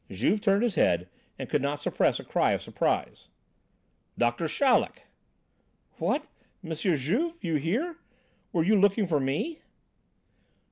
Juve 0.09 0.41
turned 0.41 0.63
his 0.63 0.73
head 0.73 1.07
and 1.37 1.47
could 1.47 1.61
not 1.61 1.79
suppress 1.79 2.19
a 2.19 2.23
cry 2.23 2.53
of 2.53 2.61
surprise. 2.63 3.27
"Doctor 4.17 4.47
Chaleck!" 4.47 5.03
"What! 5.99 6.23
M. 6.63 6.73
Juve! 6.73 7.35
You 7.39 7.55
here! 7.57 7.97
Were 8.51 8.63
you 8.63 8.79
looking 8.81 9.05
for 9.05 9.19
me?" 9.19 9.59